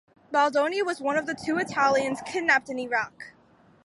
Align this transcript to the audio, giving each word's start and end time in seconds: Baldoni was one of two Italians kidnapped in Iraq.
Baldoni 0.31 0.81
was 0.81 0.99
one 0.99 1.15
of 1.15 1.29
two 1.45 1.57
Italians 1.59 2.21
kidnapped 2.25 2.69
in 2.71 2.79
Iraq. 2.79 3.33